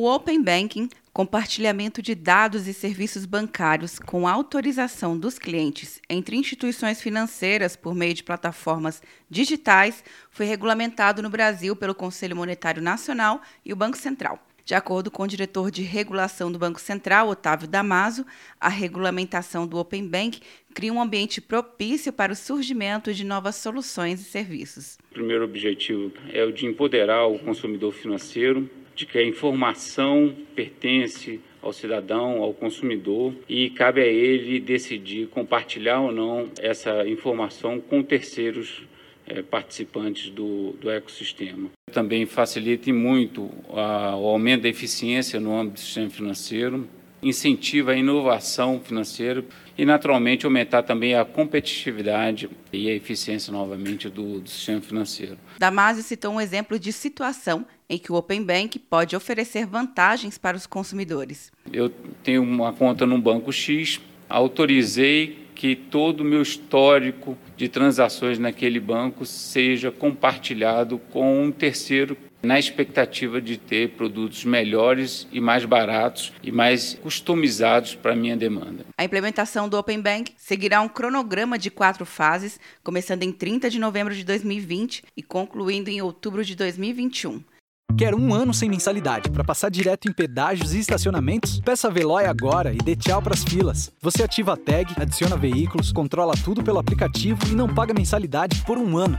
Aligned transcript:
O 0.00 0.04
Open 0.04 0.40
Banking, 0.40 0.88
compartilhamento 1.12 2.00
de 2.00 2.14
dados 2.14 2.68
e 2.68 2.72
serviços 2.72 3.26
bancários 3.26 3.98
com 3.98 4.28
autorização 4.28 5.18
dos 5.18 5.40
clientes 5.40 6.00
entre 6.08 6.36
instituições 6.36 7.02
financeiras 7.02 7.74
por 7.74 7.96
meio 7.96 8.14
de 8.14 8.22
plataformas 8.22 9.02
digitais, 9.28 10.04
foi 10.30 10.46
regulamentado 10.46 11.20
no 11.20 11.28
Brasil 11.28 11.74
pelo 11.74 11.96
Conselho 11.96 12.36
Monetário 12.36 12.80
Nacional 12.80 13.42
e 13.64 13.72
o 13.72 13.76
Banco 13.76 13.96
Central. 13.96 14.38
De 14.64 14.72
acordo 14.72 15.10
com 15.10 15.24
o 15.24 15.26
diretor 15.26 15.68
de 15.68 15.82
regulação 15.82 16.52
do 16.52 16.60
Banco 16.60 16.80
Central, 16.80 17.28
Otávio 17.28 17.66
Damaso, 17.66 18.24
a 18.60 18.68
regulamentação 18.68 19.66
do 19.66 19.78
Open 19.78 20.06
Bank 20.06 20.40
cria 20.72 20.92
um 20.92 21.02
ambiente 21.02 21.40
propício 21.40 22.12
para 22.12 22.32
o 22.32 22.36
surgimento 22.36 23.12
de 23.12 23.24
novas 23.24 23.56
soluções 23.56 24.20
e 24.20 24.24
serviços. 24.24 24.96
O 25.10 25.14
primeiro 25.14 25.42
objetivo 25.42 26.12
é 26.32 26.44
o 26.44 26.52
de 26.52 26.66
empoderar 26.66 27.26
o 27.26 27.36
consumidor 27.40 27.92
financeiro, 27.92 28.70
de 28.98 29.06
que 29.06 29.16
a 29.16 29.24
informação 29.24 30.34
pertence 30.56 31.40
ao 31.62 31.72
cidadão, 31.72 32.42
ao 32.42 32.52
consumidor, 32.52 33.32
e 33.48 33.70
cabe 33.70 34.00
a 34.00 34.06
ele 34.06 34.58
decidir 34.58 35.28
compartilhar 35.28 36.00
ou 36.00 36.10
não 36.10 36.50
essa 36.60 37.06
informação 37.08 37.80
com 37.80 38.02
terceiros 38.02 38.82
é, 39.28 39.40
participantes 39.40 40.30
do, 40.30 40.72
do 40.80 40.90
ecossistema. 40.90 41.70
Também 41.92 42.26
facilita 42.26 42.92
muito 42.92 43.48
a, 43.70 44.16
o 44.16 44.26
aumento 44.26 44.62
da 44.62 44.68
eficiência 44.68 45.38
no 45.38 45.56
âmbito 45.56 45.74
do 45.74 45.80
sistema 45.80 46.10
financeiro, 46.10 46.88
incentiva 47.22 47.92
a 47.92 47.96
inovação 47.96 48.80
financeira 48.80 49.44
e, 49.76 49.84
naturalmente, 49.84 50.44
aumentar 50.44 50.82
também 50.82 51.14
a 51.14 51.24
competitividade 51.24 52.48
e 52.72 52.88
a 52.88 52.94
eficiência, 52.94 53.52
novamente, 53.52 54.08
do, 54.08 54.40
do 54.40 54.48
sistema 54.48 54.80
financeiro. 54.80 55.38
Damasio 55.58 56.02
citou 56.02 56.32
um 56.32 56.40
exemplo 56.40 56.78
de 56.78 56.92
situação 56.92 57.64
em 57.88 57.98
que 57.98 58.12
o 58.12 58.16
Open 58.16 58.42
Bank 58.42 58.78
pode 58.78 59.16
oferecer 59.16 59.66
vantagens 59.66 60.36
para 60.36 60.56
os 60.56 60.66
consumidores. 60.66 61.50
Eu 61.72 61.90
tenho 62.22 62.42
uma 62.42 62.72
conta 62.72 63.06
no 63.06 63.18
banco 63.18 63.52
X, 63.52 64.00
autorizei 64.28 65.48
que 65.54 65.74
todo 65.74 66.20
o 66.20 66.24
meu 66.24 66.40
histórico 66.40 67.36
de 67.56 67.68
transações 67.68 68.38
naquele 68.38 68.78
banco 68.78 69.26
seja 69.26 69.90
compartilhado 69.90 70.98
com 71.10 71.42
um 71.42 71.50
terceiro 71.50 72.16
na 72.42 72.58
expectativa 72.58 73.40
de 73.40 73.56
ter 73.56 73.90
produtos 73.90 74.44
melhores 74.44 75.26
e 75.32 75.40
mais 75.40 75.64
baratos 75.64 76.32
e 76.42 76.52
mais 76.52 76.94
customizados 76.94 77.94
para 77.94 78.12
a 78.12 78.16
minha 78.16 78.36
demanda. 78.36 78.84
A 78.96 79.04
implementação 79.04 79.68
do 79.68 79.76
Open 79.76 80.00
Bank 80.00 80.32
seguirá 80.36 80.80
um 80.80 80.88
cronograma 80.88 81.58
de 81.58 81.70
quatro 81.70 82.06
fases, 82.06 82.58
começando 82.82 83.22
em 83.22 83.32
30 83.32 83.70
de 83.70 83.78
novembro 83.78 84.14
de 84.14 84.24
2020 84.24 85.04
e 85.16 85.22
concluindo 85.22 85.90
em 85.90 86.00
outubro 86.00 86.44
de 86.44 86.54
2021. 86.54 87.42
Quer 87.96 88.14
um 88.14 88.32
ano 88.32 88.54
sem 88.54 88.68
mensalidade 88.68 89.28
para 89.28 89.42
passar 89.42 89.70
direto 89.70 90.08
em 90.08 90.12
pedágios 90.12 90.72
e 90.72 90.78
estacionamentos? 90.78 91.60
Peça 91.60 91.88
a 91.88 91.90
Veloy 91.90 92.26
agora 92.26 92.72
e 92.72 92.76
dê 92.76 92.94
tchau 92.94 93.20
para 93.20 93.34
as 93.34 93.42
filas. 93.42 93.90
Você 94.00 94.22
ativa 94.22 94.52
a 94.52 94.56
tag, 94.56 94.94
adiciona 94.96 95.36
veículos, 95.36 95.90
controla 95.90 96.34
tudo 96.44 96.62
pelo 96.62 96.78
aplicativo 96.78 97.40
e 97.50 97.56
não 97.56 97.74
paga 97.74 97.92
mensalidade 97.92 98.62
por 98.64 98.78
um 98.78 98.96
ano. 98.96 99.18